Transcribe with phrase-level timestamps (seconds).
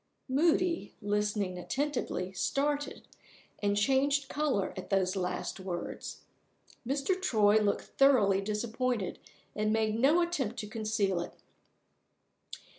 [0.27, 3.07] Moody, listening attentively, started,
[3.61, 6.21] and changed color at those last words.
[6.87, 7.21] Mr.
[7.21, 9.19] Troy looked thoroughly disappointed
[9.55, 11.35] and made no attempt to conceal it.